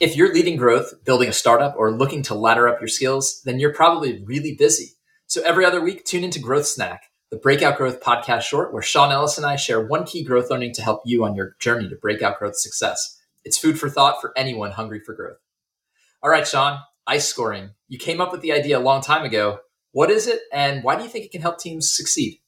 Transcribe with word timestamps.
If 0.00 0.16
you're 0.16 0.32
leading 0.32 0.56
growth, 0.56 1.04
building 1.04 1.28
a 1.28 1.32
startup, 1.34 1.74
or 1.76 1.92
looking 1.92 2.22
to 2.22 2.34
ladder 2.34 2.66
up 2.66 2.80
your 2.80 2.88
skills, 2.88 3.42
then 3.44 3.60
you're 3.60 3.74
probably 3.74 4.24
really 4.24 4.54
busy. 4.54 4.92
So 5.26 5.42
every 5.42 5.62
other 5.66 5.82
week, 5.82 6.06
tune 6.06 6.24
into 6.24 6.38
Growth 6.38 6.64
Snack, 6.64 7.02
the 7.30 7.36
Breakout 7.36 7.76
Growth 7.76 8.00
podcast 8.00 8.40
short, 8.40 8.72
where 8.72 8.80
Sean 8.80 9.12
Ellis 9.12 9.36
and 9.36 9.46
I 9.46 9.56
share 9.56 9.86
one 9.86 10.04
key 10.04 10.24
growth 10.24 10.48
learning 10.48 10.72
to 10.76 10.82
help 10.82 11.02
you 11.04 11.22
on 11.22 11.34
your 11.34 11.54
journey 11.60 11.86
to 11.90 11.96
breakout 11.96 12.38
growth 12.38 12.56
success. 12.56 13.20
It's 13.44 13.58
food 13.58 13.78
for 13.78 13.90
thought 13.90 14.22
for 14.22 14.32
anyone 14.38 14.70
hungry 14.70 15.00
for 15.04 15.14
growth. 15.14 15.36
All 16.22 16.30
right, 16.30 16.48
Sean, 16.48 16.80
ice 17.06 17.28
scoring. 17.28 17.72
You 17.88 17.98
came 17.98 18.22
up 18.22 18.32
with 18.32 18.40
the 18.40 18.52
idea 18.52 18.78
a 18.78 18.80
long 18.80 19.02
time 19.02 19.26
ago. 19.26 19.58
What 19.92 20.10
is 20.10 20.26
it, 20.26 20.40
and 20.50 20.82
why 20.82 20.96
do 20.96 21.02
you 21.02 21.10
think 21.10 21.26
it 21.26 21.30
can 21.30 21.42
help 21.42 21.58
teams 21.58 21.94
succeed? 21.94 22.39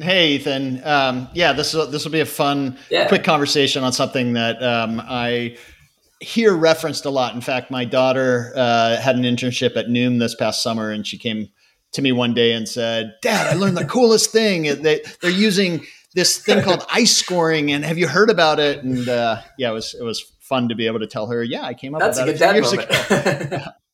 Hey, 0.00 0.34
Ethan. 0.34 0.80
Um, 0.84 1.28
yeah, 1.34 1.52
this 1.52 1.74
will 1.74 1.86
this 1.88 2.04
will 2.04 2.12
be 2.12 2.20
a 2.20 2.26
fun, 2.26 2.78
yeah. 2.88 3.08
quick 3.08 3.24
conversation 3.24 3.82
on 3.82 3.92
something 3.92 4.34
that 4.34 4.62
um, 4.62 5.02
I 5.04 5.56
hear 6.20 6.54
referenced 6.54 7.04
a 7.04 7.10
lot. 7.10 7.34
In 7.34 7.40
fact, 7.40 7.70
my 7.70 7.84
daughter 7.84 8.52
uh, 8.54 8.96
had 8.96 9.16
an 9.16 9.22
internship 9.22 9.76
at 9.76 9.86
Noom 9.86 10.20
this 10.20 10.36
past 10.36 10.62
summer, 10.62 10.90
and 10.92 11.04
she 11.04 11.18
came 11.18 11.48
to 11.92 12.02
me 12.02 12.12
one 12.12 12.32
day 12.32 12.52
and 12.52 12.68
said, 12.68 13.14
"Dad, 13.22 13.48
I 13.48 13.58
learned 13.58 13.76
the 13.76 13.84
coolest 13.96 14.30
thing. 14.30 14.62
They 14.82 15.02
they're 15.20 15.30
using 15.30 15.84
this 16.14 16.38
thing 16.38 16.62
called 16.62 16.86
ice 16.92 17.16
scoring, 17.16 17.72
and 17.72 17.84
have 17.84 17.98
you 17.98 18.06
heard 18.06 18.30
about 18.30 18.60
it?" 18.60 18.84
And 18.84 19.08
uh, 19.08 19.40
yeah, 19.58 19.70
it 19.70 19.74
was 19.74 19.94
it 19.94 20.04
was 20.04 20.20
fun 20.40 20.68
to 20.68 20.76
be 20.76 20.86
able 20.86 21.00
to 21.00 21.08
tell 21.08 21.26
her, 21.26 21.42
"Yeah, 21.42 21.64
I 21.64 21.74
came 21.74 21.96
up 21.96 22.00
That's 22.00 22.18
with 22.20 22.38
that 22.38 22.56
a 22.56 22.60
good 22.60 22.70
dad 22.70 23.50
moment. 23.50 23.64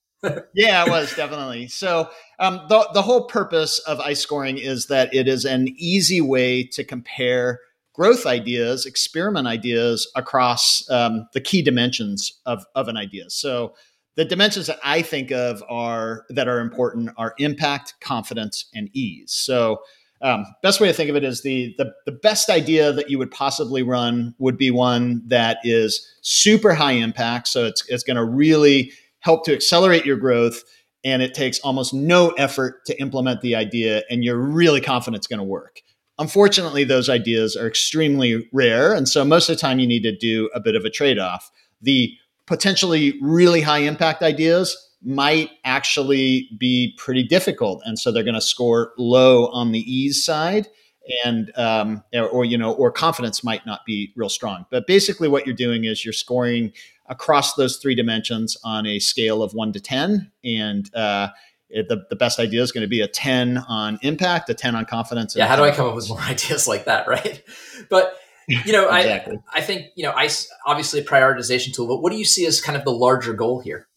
yeah, 0.54 0.84
it 0.84 0.90
was 0.90 1.14
definitely. 1.14 1.68
So 1.68 2.08
um, 2.38 2.60
the 2.68 2.88
the 2.94 3.02
whole 3.02 3.26
purpose 3.26 3.78
of 3.80 4.00
ice 4.00 4.20
scoring 4.20 4.58
is 4.58 4.86
that 4.86 5.14
it 5.14 5.28
is 5.28 5.44
an 5.44 5.68
easy 5.76 6.20
way 6.20 6.64
to 6.64 6.84
compare 6.84 7.60
growth 7.92 8.26
ideas, 8.26 8.86
experiment 8.86 9.46
ideas 9.46 10.10
across 10.16 10.88
um, 10.90 11.28
the 11.32 11.40
key 11.40 11.62
dimensions 11.62 12.40
of 12.46 12.64
of 12.74 12.88
an 12.88 12.96
idea. 12.96 13.30
So 13.30 13.74
the 14.16 14.24
dimensions 14.24 14.66
that 14.66 14.78
I 14.84 15.02
think 15.02 15.30
of 15.30 15.62
are 15.68 16.24
that 16.30 16.48
are 16.48 16.60
important 16.60 17.10
are 17.16 17.34
impact, 17.38 17.94
confidence, 18.00 18.66
and 18.74 18.88
ease. 18.92 19.32
So 19.32 19.80
um, 20.22 20.46
best 20.62 20.80
way 20.80 20.88
to 20.88 20.94
think 20.94 21.10
of 21.10 21.16
it 21.16 21.24
is 21.24 21.42
the, 21.42 21.74
the 21.76 21.92
the 22.06 22.12
best 22.12 22.48
idea 22.48 22.92
that 22.92 23.10
you 23.10 23.18
would 23.18 23.30
possibly 23.30 23.82
run 23.82 24.34
would 24.38 24.56
be 24.56 24.70
one 24.70 25.22
that 25.26 25.58
is 25.64 26.06
super 26.22 26.72
high 26.74 26.92
impact. 26.92 27.48
So 27.48 27.66
it's 27.66 27.86
it's 27.88 28.04
going 28.04 28.16
to 28.16 28.24
really 28.24 28.92
help 29.24 29.44
to 29.46 29.54
accelerate 29.54 30.04
your 30.04 30.16
growth 30.16 30.62
and 31.02 31.22
it 31.22 31.34
takes 31.34 31.58
almost 31.60 31.92
no 31.92 32.30
effort 32.30 32.84
to 32.86 32.98
implement 33.00 33.40
the 33.40 33.56
idea 33.56 34.02
and 34.10 34.22
you're 34.22 34.38
really 34.38 34.80
confident 34.80 35.16
it's 35.16 35.26
going 35.26 35.38
to 35.38 35.44
work. 35.44 35.80
Unfortunately 36.18 36.84
those 36.84 37.08
ideas 37.08 37.56
are 37.56 37.66
extremely 37.66 38.48
rare 38.52 38.92
and 38.92 39.08
so 39.08 39.24
most 39.24 39.48
of 39.48 39.56
the 39.56 39.60
time 39.60 39.78
you 39.78 39.86
need 39.86 40.02
to 40.02 40.14
do 40.14 40.50
a 40.54 40.60
bit 40.60 40.76
of 40.76 40.84
a 40.84 40.90
trade-off. 40.90 41.50
The 41.80 42.12
potentially 42.46 43.18
really 43.22 43.62
high 43.62 43.78
impact 43.78 44.22
ideas 44.22 44.76
might 45.02 45.50
actually 45.64 46.48
be 46.58 46.94
pretty 46.98 47.24
difficult 47.24 47.82
and 47.86 47.98
so 47.98 48.12
they're 48.12 48.22
going 48.22 48.34
to 48.34 48.40
score 48.42 48.92
low 48.98 49.46
on 49.48 49.72
the 49.72 49.80
ease 49.80 50.22
side 50.22 50.68
and 51.24 51.52
um, 51.56 52.02
or 52.12 52.44
you 52.44 52.56
know 52.56 52.72
or 52.72 52.90
confidence 52.90 53.44
might 53.44 53.66
not 53.66 53.84
be 53.84 54.12
real 54.16 54.30
strong 54.30 54.64
but 54.70 54.86
basically 54.86 55.28
what 55.28 55.46
you're 55.46 55.54
doing 55.54 55.84
is 55.84 56.04
you're 56.04 56.12
scoring 56.12 56.72
across 57.06 57.54
those 57.54 57.76
three 57.76 57.94
dimensions 57.94 58.56
on 58.64 58.86
a 58.86 58.98
scale 58.98 59.42
of 59.42 59.54
one 59.54 59.72
to 59.72 59.80
10. 59.80 60.30
And 60.44 60.94
uh, 60.94 61.28
it, 61.68 61.88
the, 61.88 62.06
the 62.08 62.16
best 62.16 62.38
idea 62.38 62.62
is 62.62 62.72
going 62.72 62.82
to 62.82 62.88
be 62.88 63.00
a 63.00 63.08
10 63.08 63.58
on 63.58 63.98
impact, 64.02 64.48
a 64.50 64.54
10 64.54 64.74
on 64.74 64.84
confidence. 64.84 65.36
Yeah. 65.36 65.46
How 65.46 65.56
do 65.56 65.64
I 65.64 65.70
come 65.70 65.88
up 65.88 65.94
with 65.94 66.08
more 66.08 66.20
ideas 66.22 66.66
like 66.66 66.86
that? 66.86 67.06
Right. 67.06 67.42
But, 67.90 68.16
you 68.48 68.72
know, 68.72 68.88
exactly. 68.90 69.38
I, 69.52 69.58
I 69.58 69.60
think, 69.62 69.86
you 69.96 70.04
know, 70.04 70.12
ICE 70.12 70.50
obviously 70.66 71.00
a 71.00 71.04
prioritization 71.04 71.74
tool, 71.74 71.86
but 71.86 72.00
what 72.00 72.12
do 72.12 72.18
you 72.18 72.24
see 72.24 72.46
as 72.46 72.60
kind 72.60 72.76
of 72.76 72.84
the 72.84 72.92
larger 72.92 73.34
goal 73.34 73.60
here? 73.60 73.88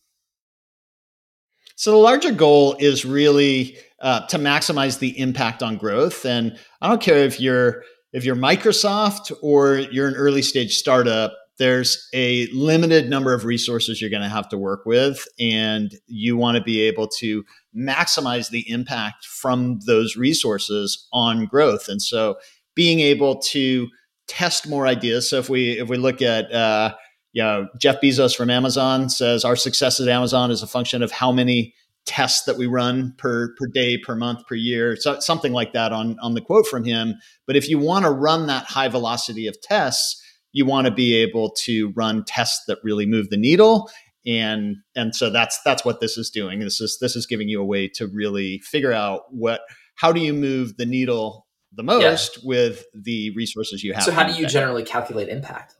So 1.77 1.91
the 1.91 1.97
larger 1.97 2.31
goal 2.31 2.75
is 2.79 3.05
really 3.05 3.77
uh, 4.01 4.25
to 4.27 4.37
maximize 4.37 4.97
the 4.99 5.17
impact 5.19 5.61
on 5.61 5.77
growth. 5.77 6.25
And 6.25 6.57
I 6.81 6.89
don't 6.89 7.01
care 7.01 7.19
if 7.19 7.39
you're 7.39 7.83
if 8.13 8.25
you're 8.25 8.35
Microsoft 8.35 9.31
or 9.41 9.75
you're 9.75 10.07
an 10.07 10.15
early 10.15 10.41
stage 10.41 10.75
startup, 10.77 11.33
there's 11.59 12.09
a 12.13 12.47
limited 12.47 13.09
number 13.09 13.31
of 13.33 13.45
resources 13.45 14.01
you're 14.01 14.09
going 14.09 14.23
to 14.23 14.29
have 14.29 14.49
to 14.49 14.57
work 14.57 14.85
with 14.85 15.27
and 15.39 15.93
you 16.07 16.35
want 16.35 16.57
to 16.57 16.63
be 16.63 16.81
able 16.81 17.07
to 17.19 17.43
maximize 17.75 18.49
the 18.49 18.67
impact 18.69 19.25
from 19.25 19.79
those 19.85 20.15
resources 20.15 21.07
on 21.13 21.45
growth 21.45 21.89
and 21.89 22.01
so 22.01 22.37
being 22.75 22.99
able 22.99 23.39
to 23.39 23.87
test 24.27 24.67
more 24.67 24.87
ideas 24.87 25.29
so 25.29 25.37
if 25.37 25.49
we 25.49 25.79
if 25.79 25.89
we 25.89 25.97
look 25.97 26.21
at 26.21 26.51
uh, 26.51 26.93
you 27.37 27.43
know 27.43 27.67
jeff 27.77 28.01
bezos 28.01 28.35
from 28.35 28.49
amazon 28.49 29.09
says 29.09 29.45
our 29.45 29.55
success 29.55 29.99
at 29.99 30.07
amazon 30.07 30.51
is 30.51 30.61
a 30.61 30.67
function 30.67 31.01
of 31.03 31.11
how 31.11 31.31
many 31.31 31.73
tests 32.05 32.45
that 32.45 32.57
we 32.57 32.65
run 32.65 33.13
per 33.17 33.53
per 33.57 33.67
day 33.67 33.97
per 33.97 34.15
month 34.15 34.45
per 34.47 34.55
year 34.55 34.95
so 34.95 35.19
something 35.19 35.51
like 35.51 35.73
that 35.73 35.91
on 35.91 36.17
on 36.21 36.33
the 36.35 36.41
quote 36.41 36.65
from 36.65 36.85
him. 36.85 37.15
But 37.45 37.57
if 37.57 37.67
you 37.67 37.77
want 37.77 38.05
to 38.05 38.11
run 38.11 38.47
that 38.47 38.63
high 38.63 38.87
velocity 38.87 39.45
of 39.45 39.59
tests 39.61 40.23
you 40.57 40.65
want 40.65 40.85
to 40.85 40.91
be 40.91 41.13
able 41.15 41.51
to 41.51 41.91
run 41.95 42.23
tests 42.25 42.63
that 42.67 42.79
really 42.83 43.05
move 43.05 43.29
the 43.29 43.37
needle. 43.37 43.89
And 44.25 44.77
and 44.95 45.15
so 45.15 45.29
that's 45.29 45.59
that's 45.63 45.85
what 45.85 45.99
this 45.99 46.17
is 46.17 46.29
doing. 46.29 46.59
This 46.59 46.81
is 46.81 46.97
this 46.99 47.15
is 47.15 47.25
giving 47.25 47.47
you 47.47 47.61
a 47.61 47.65
way 47.65 47.87
to 47.89 48.07
really 48.07 48.59
figure 48.59 48.91
out 48.91 49.21
what 49.29 49.61
how 49.95 50.11
do 50.11 50.19
you 50.19 50.33
move 50.33 50.77
the 50.77 50.85
needle 50.85 51.45
the 51.73 51.83
most 51.83 52.37
yeah. 52.37 52.41
with 52.43 52.85
the 52.93 53.31
resources 53.35 53.83
you 53.83 53.93
have 53.93 54.03
so 54.03 54.11
how 54.11 54.23
do 54.23 54.33
you 54.33 54.47
generally 54.47 54.83
calculate 54.83 55.27
impact 55.27 55.75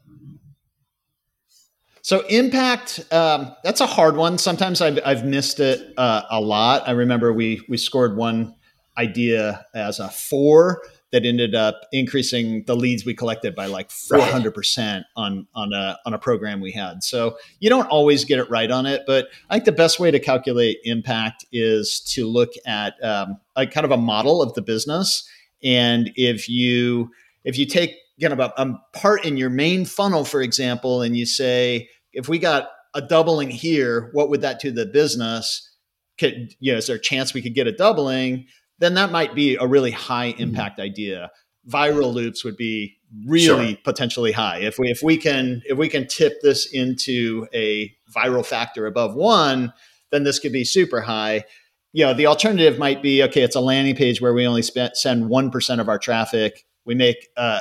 so 2.07 2.21
impact 2.27 3.01
um, 3.11 3.53
that's 3.65 3.81
a 3.81 3.85
hard 3.85 4.15
one. 4.15 4.37
Sometimes 4.37 4.79
i've, 4.79 4.97
I've 5.03 5.25
missed 5.25 5.59
it 5.59 5.93
uh, 5.97 6.21
a 6.29 6.39
lot. 6.39 6.87
I 6.87 6.91
remember 6.91 7.33
we 7.33 7.61
we 7.67 7.75
scored 7.75 8.15
one 8.15 8.55
idea 8.97 9.65
as 9.75 9.99
a 9.99 10.07
four 10.07 10.83
that 11.11 11.25
ended 11.25 11.53
up 11.53 11.81
increasing 11.91 12.63
the 12.63 12.77
leads 12.77 13.05
we 13.05 13.13
collected 13.13 13.55
by 13.55 13.65
like 13.65 13.89
400% 13.89 15.03
on 15.17 15.47
on 15.53 15.73
a 15.73 15.99
on 16.05 16.13
a 16.13 16.17
program 16.17 16.61
we 16.61 16.71
had. 16.71 17.03
So 17.03 17.37
you 17.59 17.69
don't 17.69 17.87
always 17.87 18.23
get 18.23 18.39
it 18.39 18.49
right 18.49 18.71
on 18.71 18.85
it, 18.85 19.01
but 19.05 19.27
I 19.49 19.55
think 19.55 19.65
the 19.65 19.73
best 19.73 19.99
way 19.99 20.09
to 20.09 20.19
calculate 20.21 20.77
impact 20.85 21.45
is 21.51 21.99
to 22.13 22.25
look 22.25 22.53
at 22.65 22.93
um, 23.03 23.37
a 23.57 23.67
kind 23.67 23.83
of 23.83 23.91
a 23.91 23.97
model 23.97 24.41
of 24.41 24.53
the 24.53 24.61
business. 24.61 25.29
And 25.61 26.09
if 26.15 26.47
you 26.47 27.11
if 27.43 27.57
you 27.57 27.65
take 27.65 27.97
you 28.15 28.29
know 28.29 28.51
a 28.57 28.73
part 28.93 29.25
in 29.25 29.35
your 29.35 29.49
main 29.49 29.83
funnel 29.83 30.23
for 30.23 30.41
example 30.41 31.01
and 31.01 31.17
you 31.17 31.25
say 31.25 31.89
if 32.13 32.27
we 32.29 32.39
got 32.39 32.69
a 32.93 33.01
doubling 33.01 33.49
here 33.49 34.09
what 34.13 34.29
would 34.29 34.41
that 34.41 34.59
do 34.59 34.69
to 34.69 34.75
the 34.75 34.85
business 34.85 35.75
could 36.19 36.53
you 36.59 36.71
know 36.71 36.77
is 36.77 36.87
there 36.87 36.95
a 36.95 36.99
chance 36.99 37.33
we 37.33 37.41
could 37.41 37.53
get 37.53 37.67
a 37.67 37.71
doubling 37.71 38.45
then 38.79 38.93
that 38.93 39.11
might 39.11 39.33
be 39.33 39.55
a 39.55 39.65
really 39.65 39.91
high 39.91 40.31
mm-hmm. 40.31 40.43
impact 40.43 40.77
mm-hmm. 40.77 40.85
idea. 40.85 41.31
Viral 41.67 42.13
loops 42.13 42.43
would 42.43 42.57
be 42.57 42.97
really 43.25 43.71
sure. 43.71 43.77
potentially 43.83 44.31
high. 44.31 44.59
If 44.59 44.79
we 44.79 44.89
if 44.89 45.03
we 45.03 45.17
can 45.17 45.61
if 45.65 45.77
we 45.77 45.89
can 45.89 46.07
tip 46.07 46.41
this 46.41 46.71
into 46.71 47.47
a 47.53 47.93
viral 48.15 48.45
factor 48.45 48.85
above 48.85 49.15
one, 49.15 49.73
then 50.11 50.23
this 50.23 50.39
could 50.39 50.53
be 50.53 50.63
super 50.63 51.01
high. 51.01 51.43
You 51.91 52.05
know, 52.05 52.13
the 52.13 52.27
alternative 52.27 52.77
might 52.77 53.01
be 53.01 53.21
okay. 53.23 53.41
It's 53.41 53.55
a 53.55 53.59
landing 53.61 53.95
page 53.95 54.21
where 54.21 54.33
we 54.33 54.47
only 54.47 54.61
spend, 54.61 54.91
send 54.95 55.27
one 55.29 55.51
percent 55.51 55.81
of 55.81 55.89
our 55.89 55.99
traffic. 55.99 56.65
We 56.85 56.95
make 56.95 57.27
a 57.35 57.59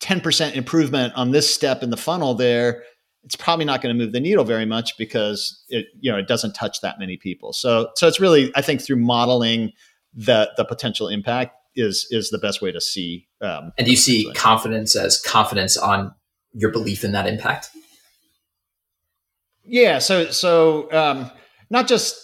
ten 0.00 0.20
percent 0.20 0.54
improvement 0.54 1.14
on 1.16 1.30
this 1.30 1.52
step 1.52 1.82
in 1.82 1.88
the 1.88 1.96
funnel 1.96 2.34
there 2.34 2.82
it's 3.28 3.36
probably 3.36 3.66
not 3.66 3.82
going 3.82 3.94
to 3.94 4.02
move 4.02 4.12
the 4.12 4.20
needle 4.20 4.42
very 4.42 4.64
much 4.64 4.96
because 4.96 5.62
it 5.68 5.84
you 6.00 6.10
know 6.10 6.16
it 6.16 6.26
doesn't 6.26 6.54
touch 6.54 6.80
that 6.80 6.98
many 6.98 7.18
people. 7.18 7.52
So 7.52 7.90
so 7.94 8.08
it's 8.08 8.18
really 8.18 8.50
I 8.54 8.62
think 8.62 8.80
through 8.80 8.96
modeling 8.96 9.72
the 10.14 10.50
the 10.56 10.64
potential 10.64 11.08
impact 11.08 11.54
is 11.76 12.06
is 12.10 12.30
the 12.30 12.38
best 12.38 12.62
way 12.62 12.72
to 12.72 12.80
see. 12.80 13.28
Um, 13.42 13.72
and 13.76 13.84
do 13.84 13.90
you 13.90 13.98
see 13.98 14.32
confidence 14.32 14.96
as 14.96 15.20
confidence 15.20 15.76
on 15.76 16.14
your 16.54 16.70
belief 16.70 17.04
in 17.04 17.12
that 17.12 17.26
impact? 17.26 17.68
Yeah. 19.62 19.98
So 19.98 20.30
so 20.30 20.90
um, 20.90 21.30
not 21.68 21.86
just 21.86 22.16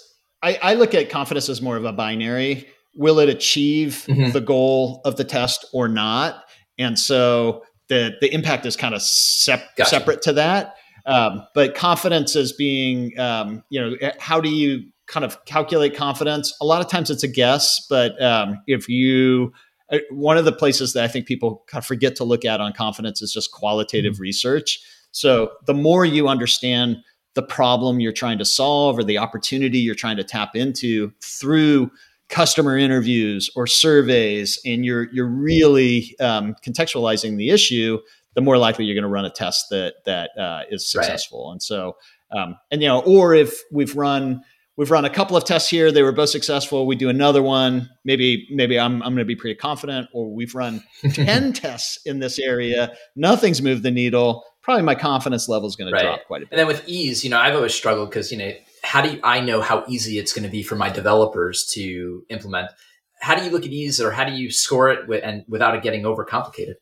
I, 0.43 0.59
I 0.63 0.75
look 0.75 0.95
at 0.95 1.11
confidence 1.11 1.51
as 1.51 1.61
more 1.61 1.77
of 1.77 1.85
a 1.85 1.93
binary. 1.93 2.67
Will 2.95 3.19
it 3.19 3.29
achieve 3.29 4.07
mm-hmm. 4.09 4.31
the 4.31 4.41
goal 4.41 5.03
of 5.05 5.17
the 5.17 5.25
test 5.25 5.67
or 5.75 5.87
not? 5.87 6.45
And 6.79 6.99
so 6.99 7.63
the 7.89 8.15
the 8.23 8.33
impact 8.33 8.65
is 8.65 8.75
kind 8.75 8.95
of 8.95 9.03
sep- 9.03 9.77
gotcha. 9.77 9.91
separate 9.91 10.23
to 10.23 10.33
that. 10.33 10.77
Um, 11.07 11.47
but 11.55 11.75
confidence 11.75 12.35
as 12.35 12.53
being, 12.53 13.19
um, 13.19 13.63
you 13.69 13.81
know, 13.81 13.97
eh, 14.01 14.13
how 14.19 14.41
do 14.41 14.49
you 14.49 14.85
kind 15.07 15.25
of 15.25 15.45
calculate 15.45 15.95
confidence? 15.95 16.57
A 16.61 16.65
lot 16.65 16.81
of 16.81 16.89
times 16.89 17.11
it's 17.11 17.23
a 17.23 17.29
guess, 17.29 17.87
but 17.89 18.21
um, 18.23 18.63
if 18.67 18.89
you, 18.89 19.53
uh, 19.93 19.99
one 20.11 20.39
of 20.39 20.47
the 20.47 20.53
places 20.53 20.95
that 20.95 21.05
I 21.05 21.09
think 21.09 21.27
people 21.27 21.63
kind 21.67 21.83
of 21.83 21.87
forget 21.87 22.17
to 22.17 22.25
look 22.25 22.45
at 22.45 22.61
on 22.61 22.73
confidence 22.73 23.21
is 23.21 23.33
just 23.33 23.53
qualitative 23.53 24.15
mm-hmm. 24.15 24.23
research. 24.23 24.81
So 25.13 25.53
the 25.67 25.75
more 25.75 26.05
you 26.05 26.27
understand 26.27 26.97
the 27.35 27.43
problem 27.43 28.01
you're 28.01 28.13
trying 28.13 28.39
to 28.39 28.45
solve 28.45 28.99
or 28.99 29.05
the 29.05 29.19
opportunity 29.19 29.79
you're 29.79 29.95
trying 29.95 30.17
to 30.17 30.25
tap 30.25 30.57
into 30.57 31.13
through 31.21 31.91
customer 32.29 32.77
interviews 32.77 33.51
or 33.55 33.67
surveys, 33.67 34.59
and 34.65 34.85
you're 34.85 35.13
you're 35.13 35.29
really 35.29 36.17
um, 36.21 36.55
contextualizing 36.65 37.37
the 37.37 37.51
issue, 37.51 37.99
the 38.35 38.41
more 38.41 38.59
likely 38.59 38.85
you're 38.85 38.95
going 38.95 39.03
to 39.03 39.09
run 39.09 39.25
a 39.25 39.31
test 39.31 39.67
that 39.71 39.95
that 40.07 40.31
uh, 40.39 40.63
is 40.71 40.91
successful. 40.91 41.47
Right. 41.47 41.53
And 41.53 41.63
so, 41.63 41.97
um, 42.31 42.57
and 42.71 42.83
you 42.83 42.89
know, 42.89 43.01
or 43.01 43.35
if 43.35 43.61
we've 43.71 43.95
run 43.97 44.43
we've 44.77 44.91
run 44.91 45.05
a 45.05 45.11
couple 45.11 45.37
of 45.37 45.45
tests 45.45 45.69
here, 45.71 45.93
they 45.93 46.03
were 46.03 46.13
both 46.13 46.31
successful. 46.31 46.87
We 46.87 46.97
do 46.97 47.09
another 47.09 47.43
one, 47.43 47.89
maybe 48.05 48.47
maybe 48.51 48.79
I'm 48.79 49.03
I'm 49.03 49.15
going 49.15 49.19
to 49.19 49.25
be 49.25 49.37
pretty 49.37 49.57
confident. 49.57 50.09
Or 50.13 50.33
we've 50.33 50.55
run 50.55 50.83
ten 51.13 51.53
tests 51.53 51.99
in 52.05 52.19
this 52.19 52.39
area, 52.39 52.95
nothing's 53.17 53.63
moved 53.63 53.83
the 53.83 53.91
needle. 53.91 54.45
Probably 54.63 54.83
my 54.83 54.95
confidence 54.95 55.49
level 55.49 55.69
is 55.69 55.77
going 55.77 55.93
right. 55.93 56.01
to 56.01 56.07
drop 56.07 56.27
quite 56.27 56.43
a 56.43 56.47
bit. 56.47 56.53
And 56.53 56.59
then 56.59 56.67
with 56.67 56.89
ease, 56.89 57.23
you 57.23 57.29
know, 57.29 57.39
I've 57.39 57.55
always 57.55 57.75
struggled 57.75 58.09
because 58.09 58.33
you 58.33 58.39
know, 58.39 58.53
how 58.83 59.03
do 59.03 59.13
you, 59.13 59.21
I 59.23 59.41
know 59.41 59.61
how 59.61 59.85
easy 59.89 60.19
it's 60.19 60.33
going 60.33 60.45
to 60.45 60.51
be 60.51 60.63
for 60.63 60.77
my 60.77 60.91
developers 60.91 61.65
to 61.75 62.25
implement? 62.31 62.71
How 63.21 63.35
do 63.35 63.45
you 63.45 63.51
look 63.51 63.65
at 63.65 63.73
ease, 63.73 64.01
or 64.01 64.11
how 64.11 64.25
do 64.25 64.33
you 64.33 64.51
score 64.51 64.91
it 64.91 65.07
with, 65.09 65.23
and 65.25 65.45
without 65.49 65.75
it 65.75 65.83
getting 65.83 66.03
overcomplicated? 66.03 66.75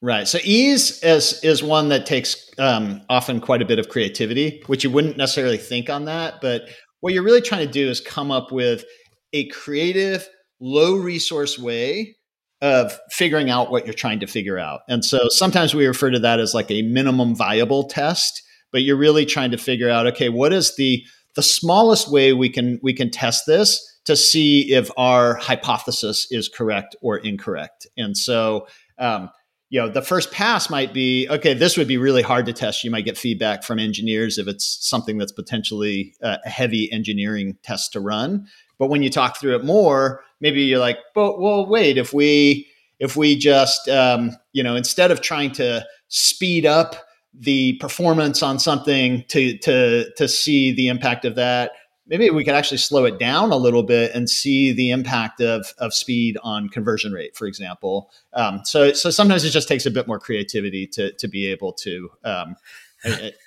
Right. 0.00 0.28
So 0.28 0.38
ease 0.44 1.02
is 1.02 1.42
is 1.42 1.62
one 1.62 1.88
that 1.88 2.06
takes 2.06 2.50
um, 2.58 3.02
often 3.08 3.40
quite 3.40 3.62
a 3.62 3.64
bit 3.64 3.80
of 3.80 3.88
creativity, 3.88 4.62
which 4.66 4.84
you 4.84 4.90
wouldn't 4.90 5.16
necessarily 5.16 5.56
think 5.56 5.90
on 5.90 6.04
that. 6.04 6.40
But 6.40 6.68
what 7.00 7.14
you're 7.14 7.24
really 7.24 7.40
trying 7.40 7.66
to 7.66 7.72
do 7.72 7.88
is 7.88 8.00
come 8.00 8.30
up 8.30 8.52
with 8.52 8.84
a 9.32 9.48
creative, 9.48 10.28
low 10.60 10.94
resource 10.94 11.58
way 11.58 12.16
of 12.60 12.98
figuring 13.10 13.50
out 13.50 13.70
what 13.70 13.86
you're 13.86 13.94
trying 13.94 14.20
to 14.20 14.26
figure 14.26 14.58
out. 14.58 14.80
And 14.88 15.04
so 15.04 15.28
sometimes 15.28 15.74
we 15.74 15.86
refer 15.86 16.10
to 16.10 16.18
that 16.20 16.40
as 16.40 16.54
like 16.54 16.70
a 16.70 16.82
minimum 16.82 17.34
viable 17.34 17.84
test, 17.84 18.42
but 18.72 18.82
you're 18.82 18.96
really 18.96 19.24
trying 19.24 19.50
to 19.50 19.58
figure 19.58 19.90
out 19.90 20.06
okay, 20.06 20.28
what 20.28 20.52
is 20.52 20.76
the 20.76 21.04
the 21.34 21.42
smallest 21.42 22.10
way 22.10 22.32
we 22.32 22.48
can 22.48 22.78
we 22.84 22.92
can 22.92 23.10
test 23.10 23.46
this 23.46 23.84
to 24.04 24.16
see 24.16 24.72
if 24.72 24.90
our 24.96 25.34
hypothesis 25.34 26.26
is 26.30 26.48
correct 26.48 26.96
or 27.02 27.18
incorrect. 27.18 27.86
And 27.96 28.16
so 28.16 28.66
um, 28.98 29.28
you 29.70 29.80
know 29.80 29.88
the 29.88 30.02
first 30.02 30.32
pass 30.32 30.70
might 30.70 30.94
be 30.94 31.28
okay 31.28 31.54
this 31.54 31.76
would 31.76 31.88
be 31.88 31.98
really 31.98 32.22
hard 32.22 32.46
to 32.46 32.52
test. 32.52 32.84
You 32.84 32.90
might 32.90 33.04
get 33.04 33.18
feedback 33.18 33.64
from 33.64 33.78
engineers 33.78 34.38
if 34.38 34.48
it's 34.48 34.78
something 34.80 35.18
that's 35.18 35.32
potentially 35.32 36.14
a 36.22 36.48
heavy 36.48 36.90
engineering 36.90 37.56
test 37.62 37.92
to 37.92 38.00
run. 38.00 38.46
But 38.78 38.88
when 38.88 39.02
you 39.02 39.10
talk 39.10 39.38
through 39.38 39.56
it 39.56 39.64
more 39.64 40.22
maybe 40.40 40.62
you're 40.62 40.78
like 40.78 40.98
but 41.14 41.40
well 41.40 41.66
wait 41.66 41.98
if 41.98 42.12
we 42.12 42.66
if 42.98 43.16
we 43.16 43.36
just 43.36 43.88
um, 43.88 44.36
you 44.52 44.62
know 44.62 44.76
instead 44.76 45.10
of 45.10 45.20
trying 45.20 45.52
to 45.52 45.84
speed 46.08 46.66
up 46.66 46.96
the 47.34 47.74
performance 47.74 48.42
on 48.42 48.58
something 48.58 49.24
to 49.28 49.56
to 49.58 50.10
to 50.16 50.28
see 50.28 50.72
the 50.72 50.88
impact 50.88 51.24
of 51.24 51.34
that 51.36 51.72
maybe 52.08 52.30
we 52.30 52.44
could 52.44 52.54
actually 52.54 52.78
slow 52.78 53.04
it 53.04 53.18
down 53.18 53.52
a 53.52 53.56
little 53.56 53.82
bit 53.82 54.12
and 54.14 54.28
see 54.28 54.72
the 54.72 54.90
impact 54.90 55.40
of, 55.40 55.72
of 55.78 55.92
speed 55.94 56.38
on 56.42 56.68
conversion 56.68 57.12
rate, 57.12 57.36
for 57.36 57.46
example. 57.46 58.10
Um, 58.32 58.62
so, 58.64 58.92
so 58.92 59.10
sometimes 59.10 59.44
it 59.44 59.50
just 59.50 59.68
takes 59.68 59.86
a 59.86 59.90
bit 59.90 60.08
more 60.08 60.18
creativity 60.18 60.86
to, 60.88 61.12
to 61.12 61.28
be 61.28 61.50
able 61.50 61.72
to, 61.74 62.10
um, 62.24 62.56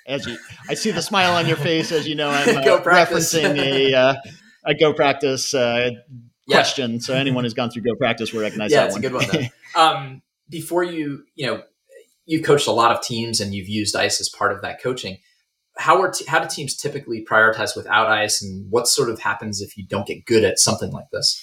as 0.06 0.26
you, 0.26 0.38
I 0.68 0.74
see 0.74 0.92
the 0.92 1.02
smile 1.02 1.34
on 1.34 1.46
your 1.46 1.56
face, 1.56 1.92
as 1.92 2.08
you 2.08 2.14
know, 2.14 2.30
I'm 2.30 2.56
uh, 2.56 2.80
referencing 2.82 3.58
a, 3.58 3.94
uh, 3.94 4.14
a 4.64 4.74
GoPractice 4.74 5.54
uh, 5.54 6.00
question. 6.48 6.92
Yeah. 6.92 6.98
So 7.00 7.14
anyone 7.14 7.44
who's 7.44 7.54
gone 7.54 7.70
through 7.70 7.82
GoPractice 7.82 8.32
will 8.32 8.40
recognize 8.40 8.70
yeah, 8.70 8.86
that 8.86 8.92
one. 8.92 9.02
Yeah, 9.02 9.08
it's 9.16 9.26
a 9.26 9.38
good 9.38 9.50
one. 9.76 9.96
um, 9.96 10.22
before 10.48 10.84
you, 10.84 11.24
you 11.34 11.46
know, 11.46 11.62
you've 12.24 12.44
coached 12.44 12.68
a 12.68 12.72
lot 12.72 12.92
of 12.92 13.02
teams 13.02 13.40
and 13.40 13.54
you've 13.54 13.68
used 13.68 13.96
ICE 13.96 14.20
as 14.20 14.28
part 14.28 14.52
of 14.52 14.62
that 14.62 14.80
coaching 14.80 15.18
how 15.78 16.00
are 16.02 16.10
t- 16.10 16.24
how 16.26 16.38
do 16.38 16.48
teams 16.48 16.76
typically 16.76 17.24
prioritize 17.24 17.76
without 17.76 18.08
ice 18.08 18.42
and 18.42 18.70
what 18.70 18.86
sort 18.86 19.08
of 19.08 19.20
happens 19.20 19.60
if 19.60 19.76
you 19.76 19.86
don't 19.86 20.06
get 20.06 20.24
good 20.26 20.44
at 20.44 20.58
something 20.58 20.90
like 20.90 21.10
this? 21.12 21.42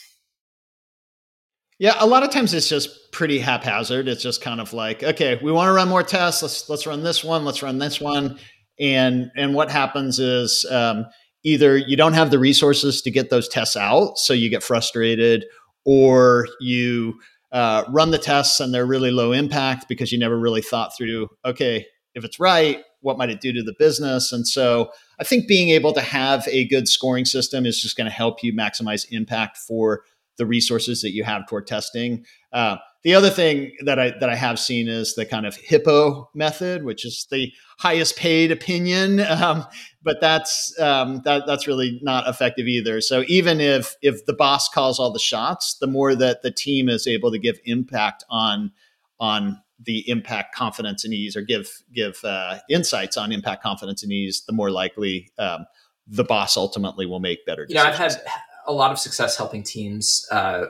Yeah 1.79 1.95
a 1.99 2.05
lot 2.05 2.23
of 2.23 2.29
times 2.29 2.53
it's 2.53 2.69
just 2.69 3.11
pretty 3.11 3.39
haphazard. 3.39 4.07
It's 4.07 4.21
just 4.23 4.41
kind 4.41 4.61
of 4.61 4.73
like 4.73 5.03
okay 5.03 5.39
we 5.41 5.51
want 5.51 5.67
to 5.67 5.73
run 5.73 5.89
more 5.89 6.03
tests. 6.03 6.41
Let's 6.41 6.69
let's 6.69 6.87
run 6.87 7.03
this 7.03 7.23
one. 7.23 7.45
Let's 7.45 7.63
run 7.63 7.79
this 7.79 7.99
one. 7.99 8.37
And 8.79 9.31
and 9.35 9.53
what 9.53 9.71
happens 9.71 10.19
is 10.19 10.65
um, 10.69 11.05
either 11.43 11.77
you 11.77 11.97
don't 11.97 12.13
have 12.13 12.31
the 12.31 12.39
resources 12.39 13.01
to 13.01 13.11
get 13.11 13.29
those 13.29 13.47
tests 13.47 13.75
out 13.75 14.17
so 14.17 14.33
you 14.33 14.49
get 14.49 14.63
frustrated 14.63 15.45
or 15.85 16.47
you 16.59 17.19
uh, 17.51 17.83
run 17.89 18.11
the 18.11 18.17
tests 18.17 18.59
and 18.59 18.73
they're 18.73 18.85
really 18.85 19.11
low 19.11 19.31
impact 19.31 19.87
because 19.87 20.11
you 20.11 20.19
never 20.19 20.37
really 20.37 20.61
thought 20.61 20.95
through 20.97 21.27
okay 21.45 21.85
if 22.13 22.23
it's 22.23 22.39
right 22.39 22.83
what 23.01 23.17
might 23.17 23.29
it 23.29 23.41
do 23.41 23.53
to 23.53 23.63
the 23.63 23.75
business? 23.77 24.31
And 24.31 24.47
so 24.47 24.91
I 25.19 25.23
think 25.23 25.47
being 25.47 25.69
able 25.69 25.93
to 25.93 26.01
have 26.01 26.47
a 26.47 26.67
good 26.67 26.87
scoring 26.87 27.25
system 27.25 27.65
is 27.65 27.81
just 27.81 27.97
going 27.97 28.09
to 28.09 28.11
help 28.11 28.43
you 28.43 28.53
maximize 28.53 29.05
impact 29.11 29.57
for 29.57 30.03
the 30.37 30.45
resources 30.45 31.01
that 31.01 31.11
you 31.11 31.23
have 31.23 31.47
toward 31.47 31.67
testing. 31.67 32.25
Uh, 32.51 32.77
the 33.03 33.13
other 33.13 33.29
thing 33.29 33.71
that 33.85 33.99
I 33.99 34.11
that 34.19 34.29
I 34.29 34.35
have 34.35 34.59
seen 34.59 34.87
is 34.87 35.15
the 35.15 35.25
kind 35.25 35.45
of 35.45 35.55
hippo 35.55 36.29
method, 36.33 36.83
which 36.83 37.05
is 37.05 37.27
the 37.31 37.51
highest 37.77 38.17
paid 38.17 38.51
opinion, 38.51 39.19
um, 39.29 39.65
but 40.01 40.19
that's 40.19 40.77
um, 40.79 41.21
that 41.23 41.43
that's 41.45 41.67
really 41.67 41.99
not 42.01 42.27
effective 42.27 42.67
either. 42.67 42.99
So 43.01 43.23
even 43.27 43.61
if 43.61 43.95
if 44.01 44.25
the 44.25 44.33
boss 44.33 44.67
calls 44.67 44.99
all 44.99 45.13
the 45.13 45.19
shots, 45.19 45.75
the 45.75 45.87
more 45.87 46.15
that 46.15 46.41
the 46.41 46.51
team 46.51 46.89
is 46.89 47.07
able 47.07 47.31
to 47.31 47.39
give 47.39 47.59
impact 47.65 48.23
on 48.29 48.71
on 49.19 49.61
the 49.81 50.07
impact 50.09 50.53
confidence 50.53 51.05
and 51.05 51.13
ease 51.13 51.35
or 51.35 51.41
give 51.41 51.69
give 51.93 52.19
uh, 52.23 52.59
insights 52.69 53.17
on 53.17 53.31
impact 53.31 53.63
confidence 53.63 54.03
and 54.03 54.11
ease 54.11 54.43
the 54.45 54.53
more 54.53 54.71
likely 54.71 55.31
um, 55.37 55.65
the 56.07 56.23
boss 56.23 56.57
ultimately 56.57 57.05
will 57.05 57.19
make 57.19 57.45
better 57.45 57.65
decisions. 57.65 57.83
you 57.83 57.89
know 57.89 57.89
i've 57.89 57.97
had 57.97 58.21
a 58.67 58.73
lot 58.73 58.91
of 58.91 58.99
success 58.99 59.37
helping 59.37 59.63
teams 59.63 60.27
uh, 60.31 60.65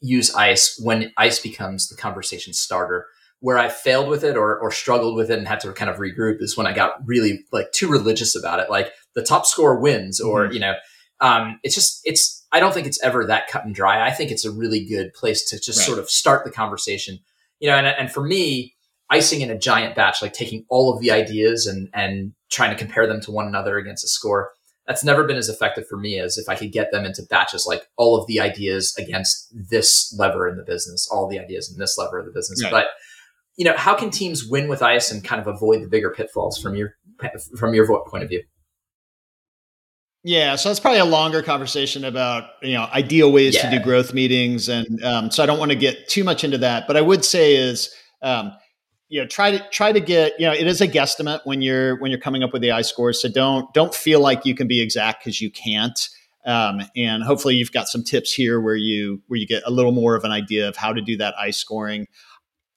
use 0.00 0.34
ice 0.34 0.80
when 0.82 1.12
ice 1.16 1.40
becomes 1.40 1.88
the 1.88 1.96
conversation 1.96 2.52
starter 2.52 3.06
where 3.40 3.58
i 3.58 3.68
failed 3.68 4.08
with 4.08 4.22
it 4.22 4.36
or, 4.36 4.58
or 4.58 4.70
struggled 4.70 5.16
with 5.16 5.30
it 5.30 5.38
and 5.38 5.48
had 5.48 5.60
to 5.60 5.72
kind 5.72 5.90
of 5.90 5.96
regroup 5.96 6.40
is 6.40 6.56
when 6.56 6.66
i 6.66 6.72
got 6.72 6.94
really 7.06 7.44
like 7.52 7.70
too 7.72 7.88
religious 7.88 8.36
about 8.36 8.60
it 8.60 8.70
like 8.70 8.92
the 9.14 9.22
top 9.22 9.46
score 9.46 9.80
wins 9.80 10.20
or 10.20 10.44
mm-hmm. 10.44 10.54
you 10.54 10.60
know 10.60 10.74
um, 11.20 11.58
it's 11.64 11.74
just 11.74 12.00
it's 12.04 12.46
i 12.52 12.60
don't 12.60 12.72
think 12.72 12.86
it's 12.86 13.02
ever 13.02 13.26
that 13.26 13.48
cut 13.48 13.64
and 13.64 13.74
dry 13.74 14.06
i 14.06 14.12
think 14.12 14.30
it's 14.30 14.44
a 14.44 14.52
really 14.52 14.84
good 14.84 15.12
place 15.14 15.44
to 15.44 15.56
just 15.58 15.80
right. 15.80 15.86
sort 15.86 15.98
of 15.98 16.08
start 16.08 16.44
the 16.44 16.50
conversation 16.52 17.18
you 17.60 17.68
know, 17.68 17.76
and, 17.76 17.86
and 17.86 18.10
for 18.10 18.24
me, 18.24 18.74
icing 19.10 19.40
in 19.40 19.50
a 19.50 19.58
giant 19.58 19.94
batch, 19.94 20.20
like 20.20 20.32
taking 20.32 20.64
all 20.68 20.92
of 20.92 21.00
the 21.00 21.10
ideas 21.10 21.66
and, 21.66 21.88
and 21.94 22.32
trying 22.50 22.70
to 22.70 22.76
compare 22.76 23.06
them 23.06 23.20
to 23.22 23.30
one 23.30 23.46
another 23.46 23.78
against 23.78 24.04
a 24.04 24.08
score, 24.08 24.50
that's 24.86 25.04
never 25.04 25.24
been 25.24 25.36
as 25.36 25.48
effective 25.48 25.86
for 25.86 25.96
me 25.98 26.18
as 26.18 26.38
if 26.38 26.48
I 26.48 26.54
could 26.54 26.72
get 26.72 26.92
them 26.92 27.04
into 27.04 27.22
batches, 27.28 27.66
like 27.66 27.82
all 27.96 28.18
of 28.18 28.26
the 28.26 28.40
ideas 28.40 28.94
against 28.98 29.52
this 29.52 30.14
lever 30.18 30.48
in 30.48 30.56
the 30.56 30.62
business, 30.62 31.08
all 31.10 31.28
the 31.28 31.38
ideas 31.38 31.70
in 31.70 31.78
this 31.78 31.98
lever 31.98 32.18
of 32.18 32.26
the 32.26 32.32
business. 32.32 32.62
Right. 32.62 32.70
But, 32.70 32.86
you 33.56 33.64
know, 33.64 33.76
how 33.76 33.94
can 33.94 34.10
teams 34.10 34.46
win 34.46 34.68
with 34.68 34.82
ice 34.82 35.10
and 35.10 35.22
kind 35.22 35.40
of 35.40 35.46
avoid 35.46 35.82
the 35.82 35.88
bigger 35.88 36.10
pitfalls 36.10 36.58
from 36.60 36.74
your, 36.74 36.94
from 37.58 37.74
your 37.74 37.86
point 38.08 38.24
of 38.24 38.30
view? 38.30 38.42
Yeah, 40.24 40.56
so 40.56 40.70
it's 40.70 40.80
probably 40.80 40.98
a 40.98 41.04
longer 41.04 41.42
conversation 41.42 42.04
about 42.04 42.50
you 42.62 42.74
know 42.74 42.88
ideal 42.92 43.32
ways 43.32 43.54
yeah. 43.54 43.70
to 43.70 43.78
do 43.78 43.82
growth 43.82 44.12
meetings, 44.12 44.68
and 44.68 45.02
um, 45.04 45.30
so 45.30 45.42
I 45.42 45.46
don't 45.46 45.58
want 45.58 45.70
to 45.70 45.76
get 45.76 46.08
too 46.08 46.24
much 46.24 46.42
into 46.42 46.58
that. 46.58 46.86
But 46.86 46.96
I 46.96 47.00
would 47.00 47.24
say 47.24 47.54
is 47.54 47.94
um, 48.20 48.52
you 49.08 49.20
know 49.20 49.26
try 49.28 49.52
to 49.56 49.64
try 49.70 49.92
to 49.92 50.00
get 50.00 50.32
you 50.38 50.46
know 50.46 50.52
it 50.52 50.66
is 50.66 50.80
a 50.80 50.88
guesstimate 50.88 51.40
when 51.44 51.62
you're 51.62 51.98
when 52.00 52.10
you're 52.10 52.20
coming 52.20 52.42
up 52.42 52.52
with 52.52 52.62
the 52.62 52.72
I 52.72 52.82
scores. 52.82 53.22
So 53.22 53.28
don't 53.28 53.72
don't 53.74 53.94
feel 53.94 54.20
like 54.20 54.44
you 54.44 54.56
can 54.56 54.66
be 54.66 54.80
exact 54.80 55.24
because 55.24 55.40
you 55.40 55.50
can't. 55.50 56.08
Um, 56.44 56.80
and 56.96 57.22
hopefully 57.22 57.54
you've 57.56 57.72
got 57.72 57.88
some 57.88 58.02
tips 58.02 58.32
here 58.32 58.60
where 58.60 58.76
you 58.76 59.22
where 59.28 59.38
you 59.38 59.46
get 59.46 59.62
a 59.66 59.70
little 59.70 59.92
more 59.92 60.16
of 60.16 60.24
an 60.24 60.32
idea 60.32 60.68
of 60.68 60.76
how 60.76 60.92
to 60.92 61.00
do 61.00 61.16
that 61.18 61.34
ice 61.38 61.58
scoring. 61.58 62.08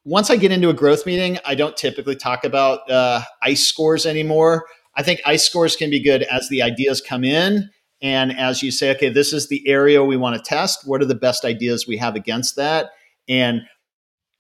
Once 0.04 0.30
I 0.30 0.36
get 0.36 0.52
into 0.52 0.70
a 0.70 0.74
growth 0.74 1.06
meeting, 1.06 1.40
I 1.46 1.56
don't 1.56 1.78
typically 1.78 2.16
talk 2.16 2.44
about 2.44 2.90
uh, 2.90 3.22
ice 3.42 3.64
scores 3.64 4.06
anymore. 4.06 4.66
I 4.96 5.04
think 5.04 5.22
ice 5.26 5.44
scores 5.44 5.76
can 5.76 5.90
be 5.90 6.02
good 6.02 6.24
as 6.24 6.50
the 6.50 6.62
ideas 6.62 7.02
come 7.02 7.24
in 7.24 7.70
and 8.02 8.38
as 8.38 8.64
you 8.64 8.72
say, 8.72 8.92
okay, 8.96 9.10
this 9.10 9.32
is 9.32 9.48
the 9.48 9.68
area 9.68 10.04
we 10.04 10.18
want 10.18 10.36
to 10.36 10.42
test. 10.42 10.88
What 10.88 11.02
are 11.02 11.06
the 11.06 11.16
best 11.16 11.46
ideas 11.46 11.88
we 11.88 11.98
have 11.98 12.16
against 12.16 12.56
that? 12.56 12.90
And 13.30 13.62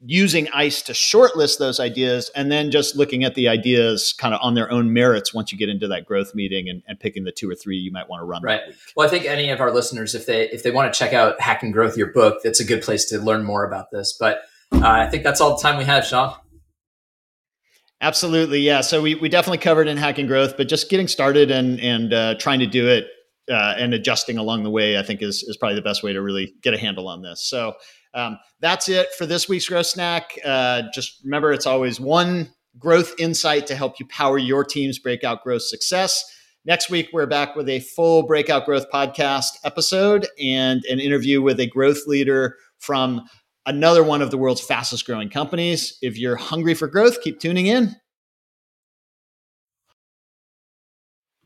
using 0.03 0.49
ICE 0.49 0.81
to 0.81 0.93
shortlist 0.93 1.59
those 1.59 1.79
ideas 1.79 2.31
and 2.35 2.51
then 2.51 2.71
just 2.71 2.95
looking 2.95 3.23
at 3.23 3.35
the 3.35 3.47
ideas 3.47 4.13
kind 4.17 4.33
of 4.33 4.39
on 4.41 4.55
their 4.55 4.71
own 4.71 4.91
merits 4.91 5.31
once 5.31 5.51
you 5.51 5.57
get 5.59 5.69
into 5.69 5.87
that 5.87 6.05
growth 6.05 6.33
meeting 6.33 6.67
and, 6.67 6.81
and 6.87 6.99
picking 6.99 7.23
the 7.23 7.31
two 7.31 7.47
or 7.47 7.53
three 7.53 7.77
you 7.77 7.91
might 7.91 8.09
want 8.09 8.19
to 8.19 8.25
run. 8.25 8.41
Right. 8.41 8.61
Well, 8.95 9.05
I 9.05 9.09
think 9.11 9.25
any 9.25 9.51
of 9.51 9.61
our 9.61 9.71
listeners, 9.71 10.15
if 10.15 10.25
they 10.25 10.49
if 10.49 10.63
they 10.63 10.71
want 10.71 10.91
to 10.91 10.97
check 10.97 11.13
out 11.13 11.39
Hacking 11.39 11.71
Growth, 11.71 11.97
your 11.97 12.07
book, 12.07 12.39
that's 12.43 12.59
a 12.59 12.63
good 12.63 12.81
place 12.81 13.05
to 13.05 13.19
learn 13.19 13.43
more 13.43 13.63
about 13.63 13.91
this. 13.91 14.11
But 14.11 14.41
uh, 14.71 14.79
I 14.83 15.07
think 15.07 15.23
that's 15.23 15.39
all 15.39 15.55
the 15.55 15.61
time 15.61 15.77
we 15.77 15.83
have, 15.83 16.03
Sean. 16.03 16.33
Absolutely, 18.01 18.59
yeah. 18.61 18.81
So 18.81 18.99
we, 18.99 19.13
we 19.13 19.29
definitely 19.29 19.59
covered 19.59 19.87
in 19.87 19.95
hacking 19.95 20.25
growth, 20.25 20.57
but 20.57 20.67
just 20.67 20.89
getting 20.89 21.07
started 21.07 21.51
and 21.51 21.79
and 21.79 22.13
uh, 22.13 22.35
trying 22.35 22.59
to 22.59 22.67
do 22.67 22.87
it 22.87 23.07
uh, 23.49 23.75
and 23.77 23.93
adjusting 23.93 24.39
along 24.39 24.63
the 24.63 24.71
way, 24.71 24.97
I 24.97 25.03
think 25.03 25.21
is 25.21 25.43
is 25.43 25.55
probably 25.55 25.75
the 25.75 25.83
best 25.83 26.01
way 26.01 26.11
to 26.11 26.21
really 26.21 26.53
get 26.63 26.73
a 26.73 26.79
handle 26.79 27.07
on 27.07 27.21
this. 27.21 27.47
So 27.47 27.73
um, 28.15 28.39
that's 28.59 28.89
it 28.89 29.13
for 29.17 29.27
this 29.27 29.47
week's 29.47 29.67
growth 29.67 29.85
snack. 29.85 30.31
Uh, 30.43 30.83
just 30.93 31.21
remember, 31.23 31.53
it's 31.53 31.67
always 31.67 31.99
one 31.99 32.49
growth 32.79 33.13
insight 33.19 33.67
to 33.67 33.75
help 33.75 33.99
you 33.99 34.07
power 34.07 34.39
your 34.39 34.63
team's 34.63 34.97
breakout 34.97 35.43
growth 35.43 35.61
success. 35.61 36.23
Next 36.65 36.89
week, 36.89 37.09
we're 37.13 37.27
back 37.27 37.55
with 37.55 37.69
a 37.69 37.81
full 37.81 38.23
breakout 38.23 38.65
growth 38.65 38.89
podcast 38.91 39.57
episode 39.63 40.27
and 40.39 40.83
an 40.85 40.99
interview 40.99 41.41
with 41.41 41.59
a 41.59 41.67
growth 41.67 42.07
leader 42.07 42.55
from 42.79 43.21
another 43.65 44.03
one 44.03 44.21
of 44.21 44.31
the 44.31 44.37
world's 44.37 44.61
fastest 44.61 45.05
growing 45.05 45.29
companies. 45.29 45.97
If 46.01 46.17
you're 46.17 46.35
hungry 46.35 46.73
for 46.73 46.87
growth, 46.87 47.21
keep 47.21 47.39
tuning 47.39 47.67
in. 47.67 47.95